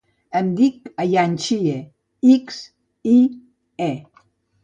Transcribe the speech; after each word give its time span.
Em 0.37 0.47
dic 0.59 0.87
Ayaan 1.03 1.33
Xie: 1.43 1.75
ics, 2.35 2.57
i, 3.15 3.17
e. 3.89 3.93